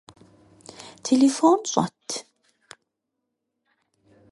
[1.07, 2.07] Телефон щӏэт?